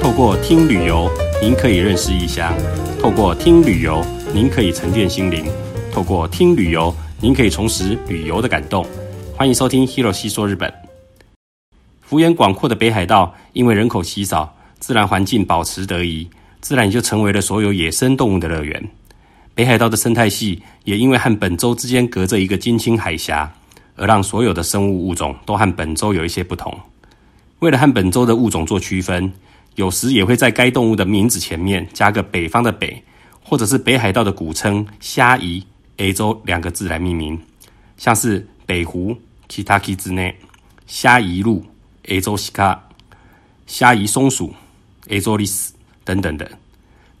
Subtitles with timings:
[0.00, 1.10] 透过听旅游，
[1.40, 2.52] 您可以认识异乡；
[3.00, 5.44] 透过听旅游，您可以沉淀心灵；
[5.92, 8.84] 透过听旅游，您可以重拾旅游的感动。
[9.36, 10.72] 欢迎收听 Hiro 西说日本。
[12.00, 16.28] 幅员广阔的北海道，因为人口稀少，自然环境保持得宜，
[16.60, 18.88] 自然也就成为了所有野生动物的乐园。
[19.54, 23.52] 北海道的生态系也因为和本州之间隔着一个金青海峡，
[23.96, 26.74] 而让所有的生物物种都和本州有一些不同。
[27.60, 29.30] 为了和本州的物种做区分，
[29.76, 33.02] 有时也会在该动物的名字前面加个北方的北，
[33.42, 35.62] 或者是北海道的古称虾夷
[35.98, 37.38] A 州两个字来命名，
[37.98, 39.14] 像是北湖
[39.48, 40.34] Kitaki 之内、
[40.86, 41.62] 虾夷鹿
[42.08, 42.82] A 州西卡、
[43.66, 44.54] 虾夷松鼠
[45.08, 46.50] A 州利斯等等的。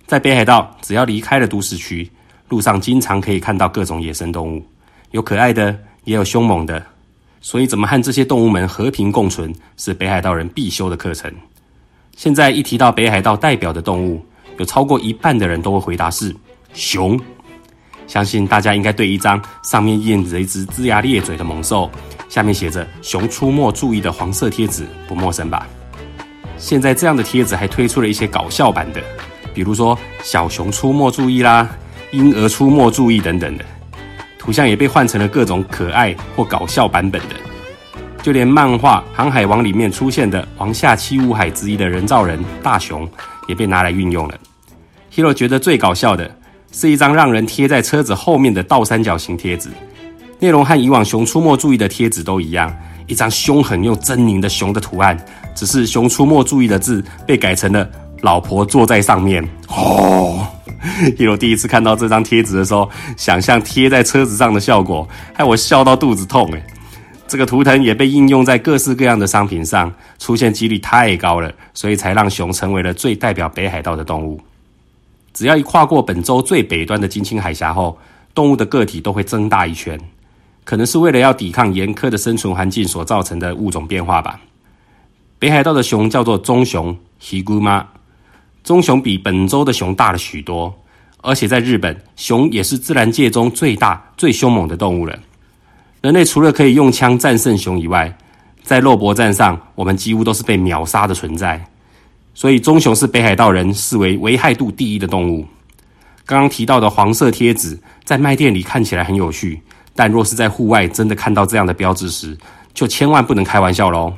[0.06, 2.10] 在北海道，只要离开了都市区，
[2.48, 4.64] 路上经常可以看到各种野生动物，
[5.10, 6.84] 有可爱的，也有凶猛的。
[7.40, 11.32] 所以，怎么和这些动物们和平共存，是北海道人必修的课程。
[12.14, 14.22] 现在一提到北海道代表的动物，
[14.58, 16.34] 有超过一半的人都会回答是
[16.74, 17.18] 熊。
[18.06, 21.90] 相信大家应该对一张上面印着一只龇牙咧嘴的猛兽，
[22.28, 25.66] 下面写着“熊出没，注意”的黄色贴纸不陌生吧？
[26.58, 29.00] 现在这样的贴纸还推出了一些搞笑版的，
[29.54, 31.66] 比如说“小熊出没，注意啦”、
[32.12, 33.64] “婴儿出没，注意”等等的。
[34.40, 37.34] 图像也被换成了各种可爱或搞笑版本的，
[38.22, 43.06] 就连漫画《航海王》里面出现的王下七武海之一的人造人大雄，
[43.46, 44.34] 也被拿来运用了。
[45.14, 46.34] Hero 觉得最搞笑的
[46.72, 49.68] 是一张让人贴在车子后面的倒三角形贴纸，
[50.38, 52.74] 内容和以往《熊出没注意》的贴纸都一样，
[53.06, 55.22] 一张凶狠又狰狞的熊的图案，
[55.54, 57.86] 只是《熊出没注意》的字被改成了
[58.22, 59.46] “老婆坐在上面”。
[59.68, 60.46] 哦。
[61.18, 66.62] 一楼第一次看到这张贴纸的时候，想象贴在车子上的效果，害我笑到肚子痛诶
[67.28, 74.40] 这个图腾也被应用在各式各样的商品上，出现几率太高了，所以才让熊成为了最代表北海道的动物。
[75.32, 77.98] 只要一跨过本州最北端的金青海峡后，
[78.34, 80.00] 动物的个体都会增大一圈，
[80.64, 84.40] 可能是为了要抵抗严苛的生存环境所造成的物种变化吧。
[85.38, 87.84] 北海道的熊叫做棕熊 （Higuma）。
[88.62, 90.72] 棕熊比本州的熊大了许多，
[91.22, 95.18] 而且在日本，熊也是自然界中最大、最凶猛的动物了。
[96.02, 98.16] 人类除了可以用枪战胜熊以外，
[98.62, 101.62] 在肉搏战上，我们几乎都是被秒杀的存在。
[102.32, 105.46] 所以，棕熊是北海道人视为危害度第一的动物。
[106.24, 109.60] 刚刚提到的黄色贴纸，在卖店里看起来很有趣，
[109.94, 112.38] 但若是在户外真的看到这样的标志时，
[112.72, 114.14] 就千万不能开玩笑喽。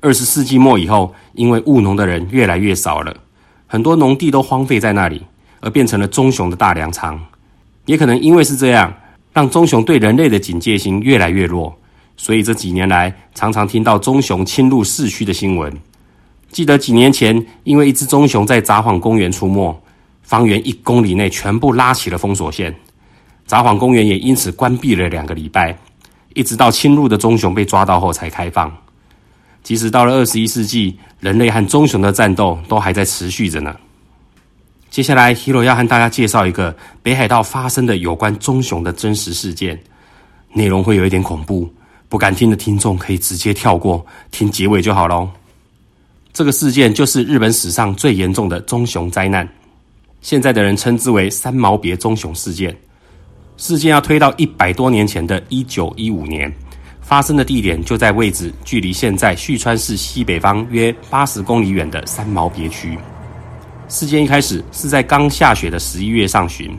[0.00, 3.16] 二十世纪末以后，因为务农的人越来越少了。
[3.72, 5.22] 很多农地都荒废在那里，
[5.60, 7.18] 而变成了棕熊的大粮仓。
[7.86, 8.92] 也可能因为是这样，
[9.32, 11.74] 让棕熊对人类的警戒心越来越弱。
[12.14, 15.72] 所以这几年来，常常听到棕熊侵入市区的新闻。
[16.50, 19.74] 记得几年前，因为一只棕熊在札幌公园出没，
[20.20, 22.74] 方圆一公里内全部拉起了封锁线，
[23.46, 25.74] 札幌公园也因此关闭了两个礼拜，
[26.34, 28.70] 一直到侵入的棕熊被抓到后才开放。
[29.62, 33.74] 即使到了二十一世纪，人类和棕熊的战斗都还在持续着呢。
[34.90, 39.80] 接下来，Hero 要和大家介绍一个北海道发生的有关棕熊的真实事件，
[40.52, 41.72] 内容会有一点恐怖，
[42.08, 45.30] 不敢听的听众可以直接跳过，听结尾就好喽。
[46.32, 49.48] 这个事件就是日本史上最严重的棕熊灾难，
[50.20, 52.76] 现在的人称之为三毛别棕熊事件。
[53.56, 56.52] 事件要推到一百多年前的一九一五年。
[57.02, 62.96] 发生的地点就在位置距离现在旭川市西北方约八十公里远的三毛别区。
[63.88, 66.74] 事件一开始是在刚下雪的十一月上旬，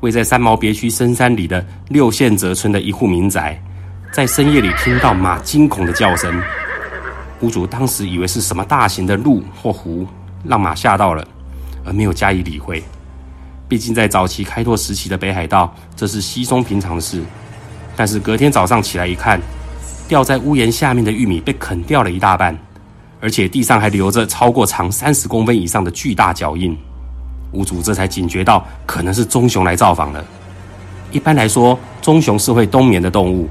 [0.00, 3.60] 位在三毛别区深山里的六线泽村的一户民宅，
[4.12, 6.42] 在深夜里听到马惊恐的叫声。
[7.40, 10.06] 屋主当时以为是什么大型的鹿或狐
[10.42, 11.26] 让马吓到了，
[11.84, 12.82] 而没有加以理会。
[13.68, 17.22] 毕竟在早期开拓时期的北海道，这是稀松平常的事。
[17.98, 19.40] 但是隔天早上起来一看，
[20.06, 22.56] 掉在屋檐下面的玉米被啃掉了一大半，
[23.20, 26.78] 而且地上还留着超过长三十公分以上的巨大脚印。
[27.54, 30.24] 屋主这才警觉到可能是棕熊来造访了。
[31.10, 33.48] 一般来说，棕熊是会冬眠的动物。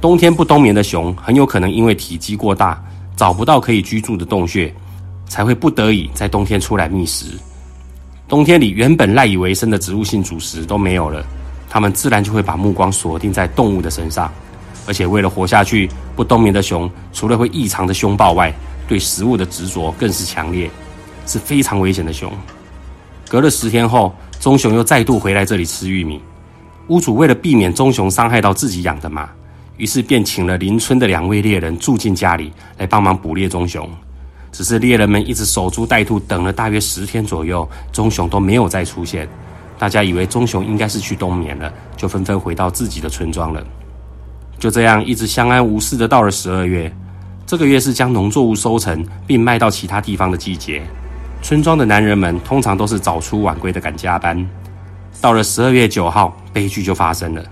[0.00, 2.82] 冬天不冬眠的熊，很有可能因为体积过大，
[3.14, 4.74] 找不到可以居住的洞穴，
[5.28, 7.26] 才会不得已在冬天出来觅食。
[8.26, 11.24] 冬天里原本赖以为生的植物性主食都没有了，
[11.68, 14.32] 它们自然就会把目光锁定在动物的身上。
[14.86, 18.52] 而且为了活下去，不冬眠的熊除了会异常的凶暴外，
[18.86, 20.70] 对食物的执着更是强烈，
[21.26, 22.32] 是非常危险的熊。
[23.28, 26.20] 隔了十天后，棕熊又再度回来这里吃玉米。
[26.86, 29.28] 屋主为了避免棕熊伤害到自己养的马，
[29.76, 33.86] 于是便请了邻村的两位猎人住进家里来帮忙捕猎棕熊。
[34.50, 39.28] 只是猎人们一直守株待兔，等了大约十天左右，棕熊都没有再出现。
[39.78, 43.64] 大家以为棕熊应该是去冬眠了，就纷纷回到自己的村庄了。
[44.58, 46.92] 就这样，一直相安无事的到了十二月。
[47.46, 50.82] 这个月是将农作物收成并卖到其他地方的季节。
[51.40, 54.44] 村庄的男人们通常都是早出晚归的赶加班。
[55.20, 57.42] 到了十二月九号，悲剧就发生了。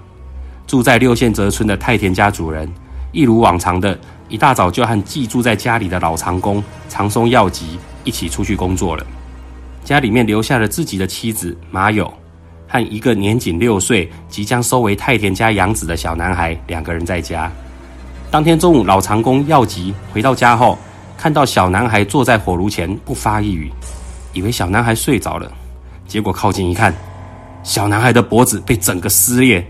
[0.66, 2.68] 住在六线泽村的太田家主人，
[3.12, 3.96] 一如往常的
[4.28, 9.06] 一大早就和寄住在家里的老长工长松耀吉一起出去工作了。
[9.86, 12.12] 家里面留下了自己的妻子马友
[12.66, 17.48] 和一个年仅六岁、即将收为太田家养子的小男孩，两个人在家。
[18.28, 20.76] 当天中午，老长工药吉回到家后，
[21.16, 23.70] 看到小男孩坐在火炉前不发一语，
[24.32, 25.48] 以为小男孩睡着了。
[26.08, 26.92] 结果靠近一看，
[27.62, 29.64] 小男孩的脖子被整个撕裂。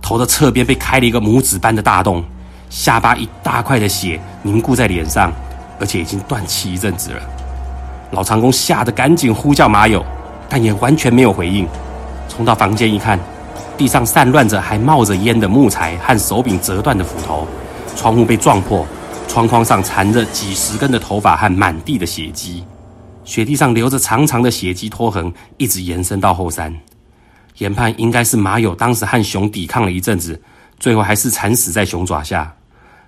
[0.00, 2.24] 头的侧边被开了一个拇指般的大洞，
[2.70, 5.30] 下巴一大块的血凝固在脸上，
[5.78, 7.20] 而且已经断气一阵子了。
[8.10, 10.04] 老长工吓得赶紧呼叫马友，
[10.48, 11.66] 但也完全没有回应。
[12.28, 13.18] 冲到房间一看，
[13.76, 17.46] 地上散乱着还冒着烟的木材和手柄折断的斧头，
[17.96, 18.86] 窗户被撞破，
[19.28, 22.64] 窗框上缠着几十根的头发和满地的血迹，
[23.24, 26.74] 雪地上留着长长的血迹拖痕，一直延伸到后山。
[27.58, 30.40] 研判应该是马友当时和熊抵抗了一阵子，
[30.78, 32.54] 最后还是惨死在熊爪下。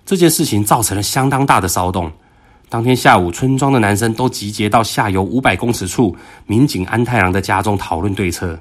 [0.04, 2.10] 这件事情造成了相当大的骚动。
[2.70, 8.56] 当天下午，村庄的男生都集结到下游五百公尺处民警安太郎的家中讨论对策。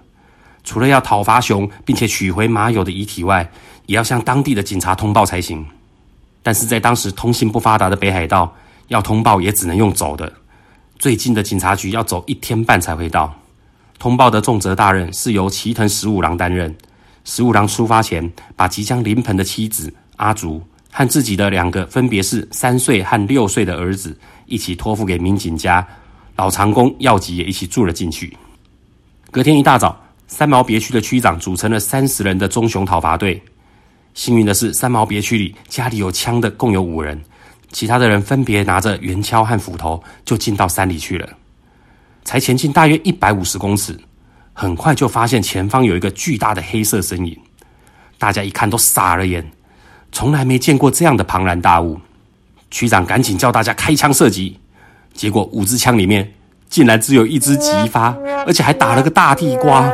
[0.63, 3.47] 除了要讨伐熊，并且取回马友的遗体外，
[3.85, 5.63] 也要向当地的警察通报才行。
[6.41, 8.51] 但是在当时通信不发达的北海道，
[8.87, 10.33] 要通报也只能用走的。
[10.97, 13.31] 最近的警察局要走一天半才会到。
[13.99, 16.75] 通报的重责大任是由齐藤十五郎担任。
[17.23, 25.85] 十五郎出发前，把即将临盆的妻子阿竹和自己的两个分别是三岁和六岁的儿子一起托付给民警家。
[26.35, 28.35] 老长工耀吉也一起住了进去。
[29.29, 33.41] 隔天一大早，三毛别区的区长组成了三十人的棕熊讨伐队。
[34.13, 37.21] 幸运的是，三毛别区里家里有枪的共有五人，
[37.71, 41.29] 其他的人分别拿着圆锹和斧头，就进到山里去了。
[42.23, 43.99] 才前进大约一百五十公尺，
[44.53, 47.37] 很快就发现前方有一个巨大的黑色身影。
[48.17, 49.45] 大家一看都傻了眼，
[50.11, 51.99] 从来没见过这样的庞然大物。
[52.71, 54.59] 区长赶紧叫大家开枪射击，
[55.13, 56.33] 结果五支枪里面
[56.69, 58.15] 竟然只有一支急发，
[58.45, 59.89] 而且还打了个大地瓜。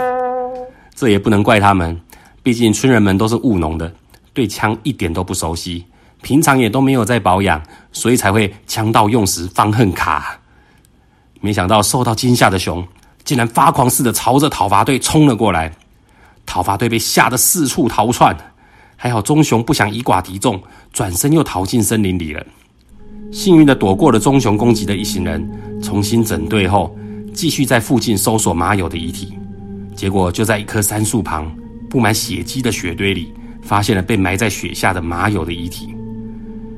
[0.94, 2.02] 这也不能怪他们，
[2.44, 3.94] 毕竟村人们都是务农的，
[4.34, 5.86] 对枪一点都不熟悉，
[6.22, 7.62] 平常也都没有在保养，
[7.92, 10.40] 所以才会枪到用时方恨卡。
[11.40, 12.86] 没想到受到惊吓的熊
[13.24, 15.72] 竟然发狂似的朝着讨伐队冲了过来，
[16.46, 18.36] 讨伐队被吓得四处逃窜，
[18.96, 20.62] 还好棕熊不想以寡敌众，
[20.92, 22.46] 转身又逃进森林里了。
[23.32, 25.50] 幸运的躲过了棕熊攻击的一行人，
[25.82, 26.96] 重新整队后，
[27.34, 29.34] 继续在附近搜索马友的遗体。
[29.96, 31.50] 结果就在一棵杉树旁
[31.90, 35.96] 布满血迹的雪堆里，发现了被埋在雪下的马友的遗体，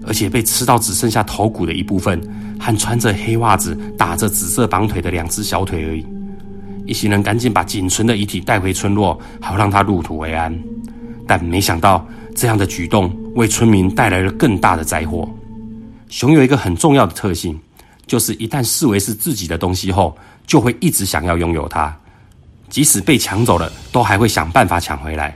[0.05, 2.21] 而且被吃到只剩下头骨的一部分。
[2.59, 6.03] 和穿着黑袜子、打着紫色绑腿的两只小腿而已。
[6.87, 10.59] 一行人赶紧把仅存的遗体带回村落，好让他入土为安。
[11.27, 15.29] 但没想到，这样的举动为村民带来了更大的灾祸。
[16.09, 17.59] 熊有一个很重要的特性，
[18.05, 21.93] 就是一旦视为是自己的东西后，就会一直想要拥有它，
[22.69, 25.35] 即使被抢走了，都还会想办法抢回来。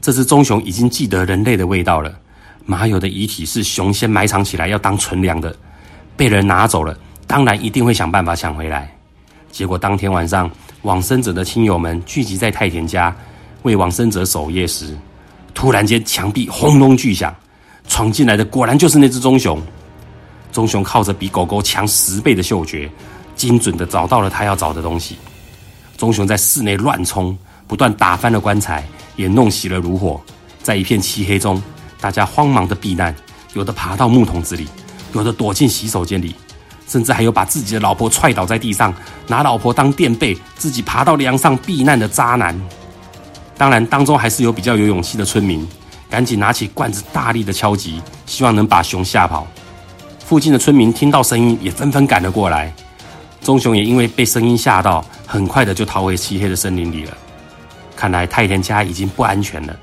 [0.00, 2.14] 这只棕熊已经记得人类的味道了。
[2.66, 5.56] 马友的遗体是熊先埋藏起来，要当存粮的。
[6.16, 6.96] 被人拿走了，
[7.26, 8.94] 当然一定会想办法抢回来。
[9.50, 10.50] 结果当天晚上，
[10.82, 13.16] 往生者的亲友们聚集在太田家
[13.62, 14.96] 为往生者守夜时，
[15.54, 17.34] 突然间墙壁轰隆巨响，
[17.88, 19.60] 闯进来的果然就是那只棕熊。
[20.52, 22.90] 棕熊靠着比狗狗强十倍的嗅觉，
[23.36, 25.16] 精准的找到了他要找的东西。
[25.96, 27.36] 棕熊在室内乱冲，
[27.66, 28.86] 不断打翻了棺材，
[29.16, 30.20] 也弄熄了炉火。
[30.62, 31.62] 在一片漆黑中，
[32.00, 33.14] 大家慌忙的避难，
[33.54, 34.66] 有的爬到木桶子里。
[35.14, 36.34] 有的躲进洗手间里，
[36.86, 38.92] 甚至还有把自己的老婆踹倒在地上，
[39.26, 42.54] 拿老婆当垫背，自己爬到梁上避难的渣男。
[43.58, 45.66] 当然，当中还是有比较有勇气的村民，
[46.08, 49.44] 赶紧拿起罐子大力的敲击，希望能把熊吓跑。
[50.24, 52.72] 附近的村民听到声音，也纷纷赶了过来。
[53.40, 57.16] 棕熊也因为被声音吓到，很快的就逃回漆黑的森林里了。
[57.96, 59.76] 看来太田家已经不安全了。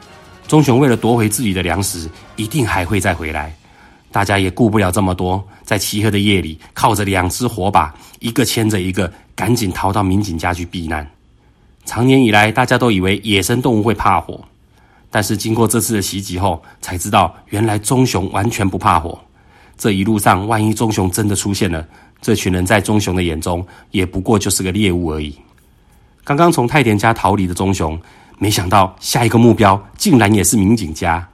[0.47, 3.53] 棕熊为了夺回自己的粮食，一定还会再回来。
[4.09, 11.05] 大家也顾不了这么多，在漆黑的夜里，靠着两只火把，一个牵着一个，赶紧逃到民警家去避难。
[11.85, 14.43] 长年以来，大家都以为野生动物会怕火，
[15.11, 19.17] 但是经过这次的袭击后，才知道原来棕熊完全不怕火。
[19.77, 21.85] 这一路上，万一棕熊真的出现了，
[22.21, 25.37] 这群人在棕熊的眼中也不过就是个猎物而已。
[26.23, 27.99] 刚刚从太田家逃离的棕熊，
[28.39, 31.27] 没想到下一个目标竟然也是民警家。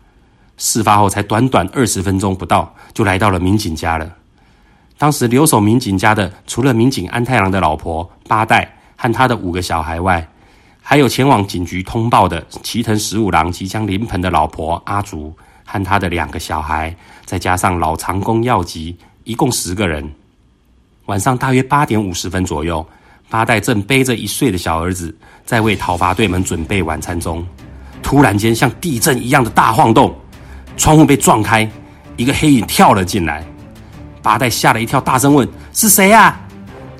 [0.58, 4.18] 事发后才短短二十分钟不到，就来到了民警家了。
[4.98, 10.28] 当时留守民警家的，除了民警安太郎的老婆八代和他的五个小孩外，
[10.92, 15.34] 还有前往警局通报的齐藤十五郎即将临盆的老婆阿竹
[15.64, 16.94] 和他的两个小孩，
[17.24, 20.06] 再加上老长工耀吉，一共十个人。
[21.06, 22.86] 晚上大约八点五十分左右，
[23.30, 27.42] 八代正背着一岁的小儿子，在为讨伐队们准备晚餐中，
[28.04, 30.14] 突然间像地震一样的大晃动。
[30.76, 31.66] 窗户被撞开，
[32.18, 33.46] 一个黑影跳了进来。
[34.22, 36.38] 八代吓了一跳，大声问：“是谁呀？”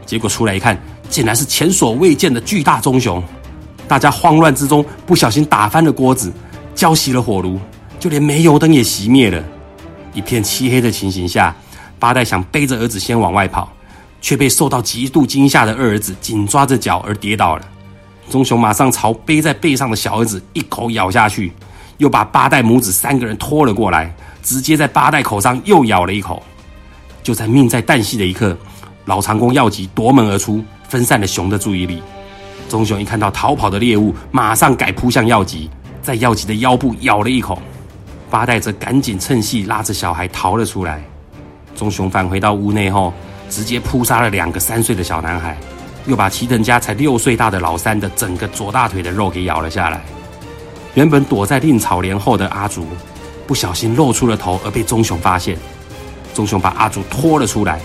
[0.08, 3.22] 结果出来一看，竟然是前所未见的巨大棕熊。
[3.92, 6.32] 大家慌乱之中，不小心打翻了锅子，
[6.74, 7.60] 浇熄了火炉，
[8.00, 9.44] 就连煤油灯也熄灭了。
[10.14, 11.54] 一片漆黑的情形下，
[12.00, 13.70] 八代想背着儿子先往外跑，
[14.22, 17.66] 却被受到极度惊吓的二儿子紧抓着脚而跌倒了。
[18.30, 21.52] 棕熊马上朝背在背上的小儿子一口咬下去。
[21.98, 26.42] 又把八代母子三个人拖了过来，直接在八代口上又咬了一口。
[27.22, 28.58] 就在命在旦夕的一刻，
[29.04, 32.02] 老长工药吉夺门而出，分散了熊的注意力。
[32.72, 35.70] 棕熊一看到逃跑的猎物，马上改扑向药吉，
[36.02, 37.62] 在药吉的腰部咬了一口。
[38.30, 41.04] 八代则赶紧趁隙拉着小孩逃了出来。
[41.76, 43.14] 棕熊返回到屋内后，
[43.50, 45.58] 直接扑杀了两个三岁的小男孩，
[46.06, 50.02] 又把齐藤家才六岁大的老三的整个左大腿的肉给咬了下来。
[50.94, 52.88] 原本躲在令草帘后的阿竹，
[53.46, 55.58] 不小心露出了头，而被棕熊发现。
[56.34, 57.82] 棕熊把阿竹拖了出来。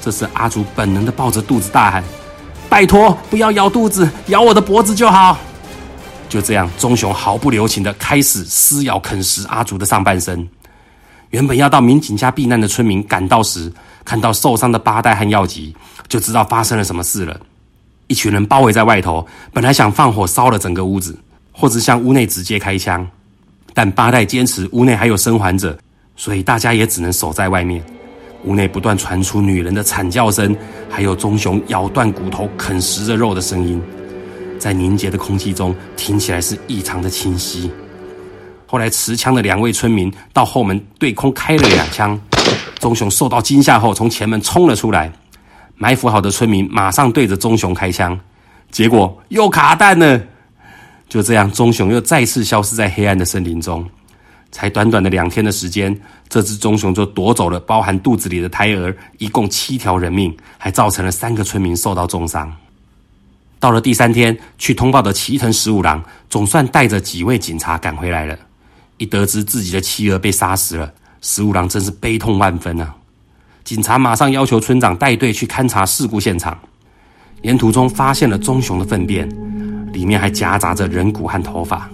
[0.00, 2.04] 这时，阿竹本能的抱着肚子大喊
[2.72, 5.36] ：“拜托，不要咬肚子，咬我的脖子就好。”
[6.26, 10.48] 就这样，棕熊毫不留情的开始撕咬啃食阿竹的上半身。
[11.28, 13.70] 原本要到民警家避难的村民赶到时，
[14.06, 15.76] 看到受伤的八代和药吉，
[16.08, 17.38] 就知道发生了什么事了。
[18.06, 21.14] 一群人包围在外头，本来想放火烧了整个屋子。
[21.54, 23.06] 或者向屋内直接开枪，
[23.74, 25.78] 但八代坚持屋内还有生还者，
[26.16, 27.84] 所以大家也只能守在外面。
[28.44, 30.56] 屋内不断传出女人的惨叫声，
[30.90, 33.80] 还有棕熊咬断骨头、啃食着肉的声音，
[34.58, 37.70] 在凝结的空气中听起来是异常的清晰。
[38.66, 42.18] 后来持枪的两位村民到后门对空开了两枪，
[42.78, 45.12] 棕熊受到惊吓后从前门冲了出来，
[45.76, 48.18] 埋伏好的村民马上对着棕熊开枪，
[48.70, 50.20] 结果又卡弹了。
[51.08, 53.86] 就这样，棕熊又再次消失在黑暗的森林中。
[54.52, 62.54] 才短短的两天的时间，这只棕熊就夺走了包含肚子里的胎儿一共七条人命，还造成了三个村民受到重伤。
[63.58, 68.38] 到了第三天，去通报的齐藤十五郎总算带着几位警察赶回来了。
[68.98, 70.92] 一得知自己的妻儿被杀死了，
[71.22, 72.94] 十五郎真是悲痛万分啊！
[73.64, 76.56] 警察马上要求村长带队去勘察事故现场。
[77.40, 79.28] 沿途中发现了棕熊的粪便。
[79.92, 81.86] 里面还夹杂着人骨和头发。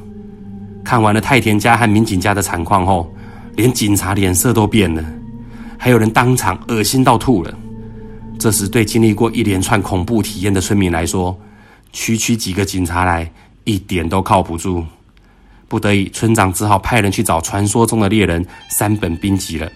[0.88, 3.14] 看完了太田家和民警家的惨况后，
[3.56, 5.04] 连警察脸色都变了，
[5.76, 7.54] 还有人当场恶心到吐了。
[8.38, 11.38] 这时，对经历过一连串恐怖体验的村民来说，
[11.92, 13.30] 区区几个警察来
[13.64, 14.82] 一点都靠不住。
[15.68, 19.70] 不得已，村长只好派人去找传说中的猎人三本兵吉了。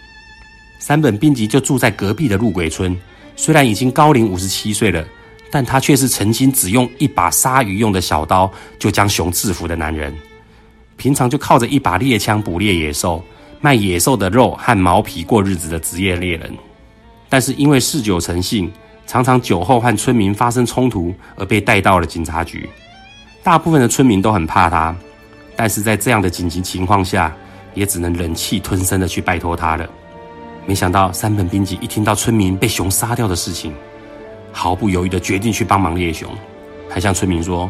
[0.78, 2.98] 三本兵吉就住在隔壁的鹿鬼村，
[3.36, 5.04] 虽然已经高龄五十七岁了。
[5.50, 10.10] 但他却是曾经只用一把杀鱼用的小刀就将熊制服的男人，
[11.02, 13.20] 平常就靠着一把猎枪捕猎野兽、
[13.60, 16.56] 卖野兽的肉和毛皮过日子的职业猎人。
[17.28, 18.70] 但是因为嗜酒成性，
[19.04, 22.70] 常常酒后和村民发生冲突，而被带到了警察局。
[23.42, 24.94] 大部分的村民都很怕他，
[25.56, 27.34] 但是在这样的紧急情况下，
[27.74, 29.84] 也只能忍气吞声的去拜托他了。
[30.66, 33.74] 没想到三本兵吉一听到村民被熊杀掉的事情。
[34.52, 36.30] 毫不犹豫的决定去帮忙猎熊，
[36.88, 37.68] 还向村民说：“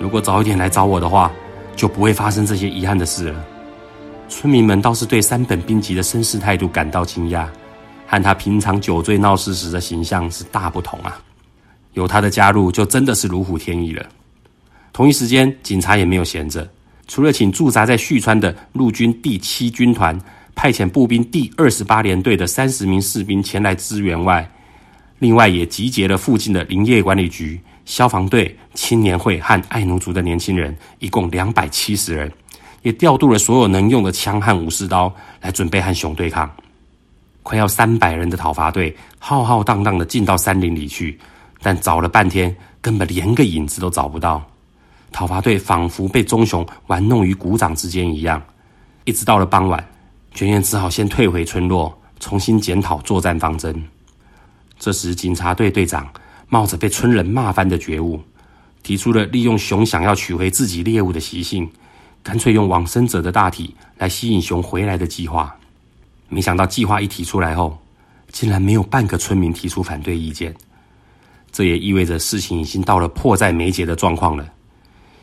[0.00, 1.30] 如果早一点来找我的话，
[1.74, 3.44] 就不会发生这些遗憾的事了。”
[4.28, 7.46] 村民们倒是对三本兵吉的绅士态度感到惊讶，
[8.06, 11.20] 和他平常酒醉闹事时的形象是大不同啊！
[11.92, 14.06] 有他的加入，就真的是如虎添翼了。
[14.92, 16.66] 同一时间，警察也没有闲着，
[17.06, 20.18] 除了请驻扎在旭川的陆军第七军团
[20.54, 24.50] 派遣步兵第二十八联队的三十名士兵前来支援外，
[25.18, 32.32] 另外，也集结了附近的林业管理局、消防队、青年会和爱奴族的年轻人，一共两百七十人，
[32.82, 36.50] 也调度了所有能用的枪和武士刀，来准备和熊对抗。
[37.42, 41.18] 快要三百人的讨伐队，浩浩荡荡的进到山林里去，
[41.60, 44.42] 但找了半天，根本连个影子都找不到。
[45.10, 48.40] 讨伐队仿佛被棕熊玩弄于股掌之间一样。
[49.04, 49.84] 一直到了傍晚，
[50.32, 53.82] 全员只好先退回村落，重新检讨作战方针。
[54.78, 56.08] 这时，警察队队长
[56.52, 58.20] 冒着被村人骂翻的觉悟，
[58.82, 61.66] 提出了利用熊想要取回自己猎物的习性，
[62.22, 65.56] 干脆用往生者的大体来吸引熊回来的计划。
[66.28, 67.78] 没想到计划一提出来后，
[68.30, 70.54] 竟然没有半个村民提出反对意见。
[71.50, 74.46] 这也意味着事情已经到了迫在眉睫的状况了。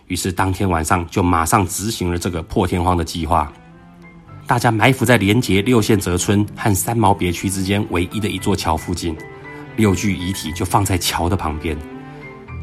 [0.07, 3.53] 于是当天晚上就马上执行了这个破天荒的计划。
[4.47, 9.15] 大家埋伏在连结六线泽村和三毛别区之间唯一的一座桥附近，
[9.79, 11.75] 六具遗体就放在桥的旁边。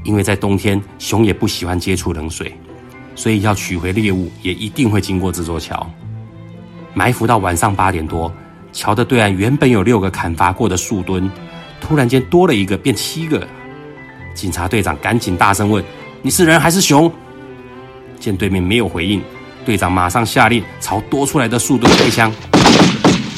[0.05, 2.55] 因为在冬天，熊也不喜欢接触冷水，
[3.15, 5.91] 所以要取回猎物也一定会经过这座桥。
[6.93, 8.33] 埋伏到晚上八点多，
[8.71, 11.29] 桥的对岸原本有六个砍伐过的树墩，
[11.81, 13.45] 突然间多了一个，变七个。
[14.35, 15.83] 警察队长赶紧大声问
[16.21, 17.11] ：“你是人还是熊？”
[18.21, 19.23] 见对面没有回应。
[19.65, 22.33] 队长马上下令朝多出来的树墩开枪，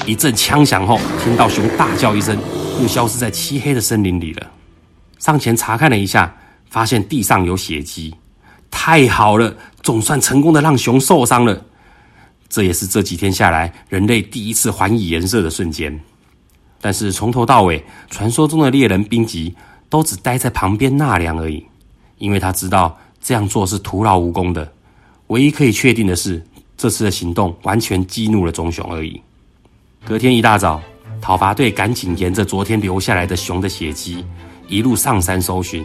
[0.09, 2.35] 一阵枪响后，听到熊大叫一声，
[2.81, 4.51] 又消失在漆黑的森林里了。
[5.19, 6.35] 上前查看了一下，
[6.71, 8.15] 发现地上有血迹，
[8.71, 11.63] 太好了，总算成功的让熊受伤了。
[12.49, 16.01] 这也是这几天下来人类第一次还以颜色的瞬间。
[16.81, 19.55] 但是从头到尾，传说中的猎人冰吉
[19.91, 21.63] 都只待在旁边纳凉而已，
[22.17, 24.73] 因为他知道这样做是徒劳无功的。
[25.27, 26.43] 唯一可以确定的是，
[26.79, 29.21] 这次的行动完全激怒了棕熊而已。
[30.05, 30.81] 隔天一大早，
[31.21, 34.25] 讨伐队赶紧沿着昨天留下来的熊的血迹，
[34.67, 35.85] 一路上山搜寻。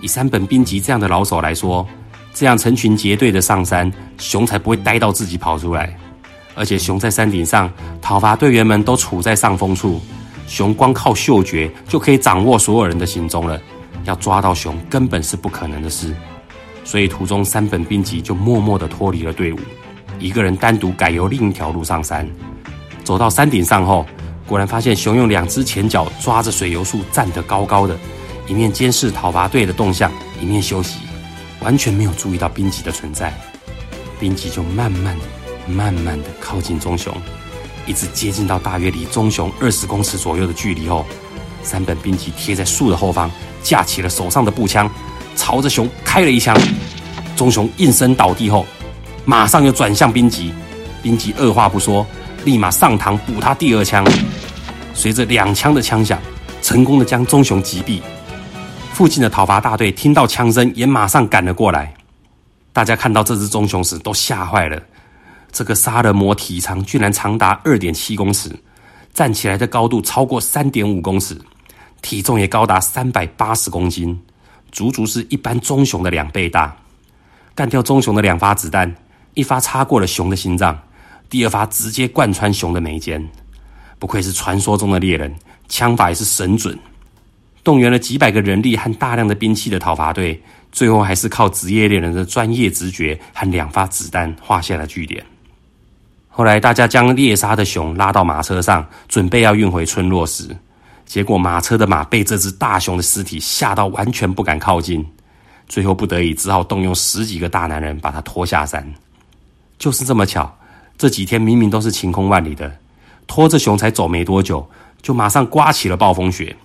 [0.00, 1.86] 以山本兵吉这样的老手来说，
[2.34, 5.96] 这样成群结队的上山，熊才不会呆到自己跑出来。
[6.54, 10.00] 而且熊在山顶上，讨伐队员们都处在上风处，
[10.48, 13.60] 熊光靠嗅觉就可以掌握所有人的行踪了，
[14.04, 16.12] 要抓到熊根本是不可能的事。
[16.82, 19.58] 所以途中，山本兵吉就默默地脱离了队伍，
[20.18, 22.28] 一个人单独改由另一条路上山。
[23.06, 24.04] 走到山顶上后，
[24.48, 27.96] 果然发现熊用两只前脚抓着水油树站得高高的，
[28.48, 30.10] 一面监视讨伐队的动向，
[30.42, 30.96] 一面休息，
[31.60, 33.32] 完全没有注意到兵吉的存在。
[34.18, 35.16] 兵吉就慢慢、
[35.68, 37.14] 慢慢地靠近棕熊，
[37.86, 41.06] 一直接近到大约离棕熊二十公尺左右的距离后，
[41.62, 43.30] 山本兵吉贴在树的后方，
[43.62, 44.90] 架起了手上的步枪。
[45.36, 46.58] 朝着熊开了一枪，
[47.36, 48.66] 棕熊应声倒地后，
[49.24, 50.52] 马上又转向兵吉。
[51.02, 52.04] 兵吉二话不说，
[52.46, 54.06] 立马上膛补他第二枪。
[54.94, 56.16] 随着两枪的枪响，
[56.62, 58.00] 成功的将棕熊击毙。
[58.94, 61.92] 附近的讨伐大队听到枪声，也马上赶了过来。
[62.72, 64.80] 大家看到这只棕熊时，都吓坏了。
[65.50, 68.48] 这个杀人魔体长居然长达二点七公尺，
[69.12, 71.36] 站起来的高度超过三点五公尺，
[72.00, 74.22] 体重也高达三百八十公斤。
[74.70, 76.76] 足足是一般棕熊的两倍大，
[77.56, 78.94] 干掉棕熊的两发子弹，
[79.34, 80.78] 一发插过了熊的心脏，
[81.28, 83.26] 第二发直接贯穿熊的眉间。
[83.98, 85.34] 不愧是传说中的猎人，
[85.68, 86.78] 枪法也是神准。
[87.64, 95.24] 动员了几百个人力和大量的兵器的讨伐队，最后还是靠职业猎人的专业直觉和两发子弹画下了句点。
[96.28, 100.54] 后来，大家将猎杀的熊拉到马车上，准备要运回村落时。
[101.06, 105.04] 结果马车的马被这只大熊的尸体吓到，完全不敢靠近。
[105.66, 108.86] 最后不得已，只好动用十几个大男人把它拖下山。
[109.78, 110.56] 就是这么巧，
[110.98, 112.78] 这几天明明都是晴空万里的，
[113.26, 114.68] 拖着熊才走没多久，
[115.02, 116.56] 就马上刮起了暴风雪。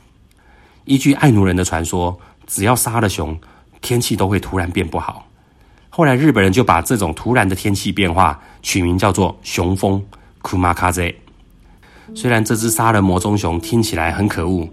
[0.86, 3.38] 依据爱奴人的传说，只要杀了熊，
[3.82, 5.28] 天气都会突然变不好。
[5.90, 10.02] 后来日本人就把这种突然的天气变化取名叫做“熊风
[10.42, 11.14] ”（Kumakaze）。
[12.16, 14.70] 虽然这只杀人魔棕熊听起来很可恶，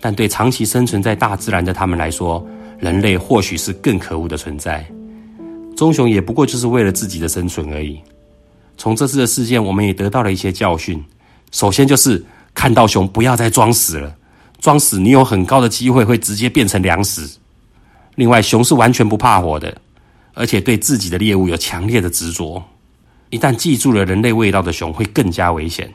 [0.00, 2.44] 但对长期生存在大自然的他们来说，
[2.78, 4.86] 人类或许是更可恶的存在。
[5.76, 8.00] 棕熊也不过就是为了自己的生存而已。
[8.76, 11.02] 从这次的事件，我们也得到了一些教训。
[11.50, 14.16] 首先就是看到熊不要再装死了，
[14.60, 17.28] 装死你有很高的机会会直接变成粮食。
[18.16, 19.74] 另外，熊是完全不怕火的，
[20.34, 22.62] 而且对自己的猎物有强烈的执着。
[23.30, 25.92] 一旦记住了人类味道的熊，会更加危险。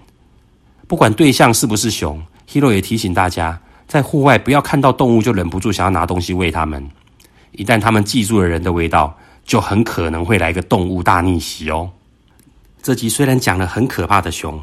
[0.87, 6.87] 不管对象是不是熊，Hero 也提醒大家，在户外不要看到动物就忍不住想要拿东西喂它们。
[7.51, 11.89] 一旦它们记住了人的味道，就很可能会来个动物大逆袭哦。
[12.87, 14.57] 这集虽然讲了很可怕的熊，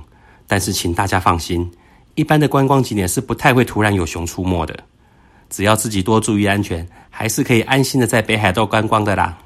[0.46, 1.70] 但是请大家放心，
[2.14, 4.74] 一般的观光景点是不太会突然有熊出没的。
[5.50, 9.36] 只要自己多注意安全，还是可以安心的在北海道观光的啦。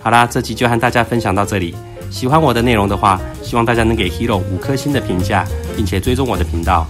[0.00, 1.74] 好啦，这集就和大家分享到这里。
[2.10, 6.86] 喜欢我的内容的话，希望大家能给 Hero 五颗星的评价，并且追踪我的频道。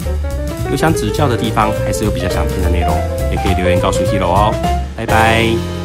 [0.70, 2.96] 有想指教的地方，还是有比较想听的内容，
[3.32, 4.54] 也可以留言告诉 Hero 哦。
[4.96, 5.79] 拜拜。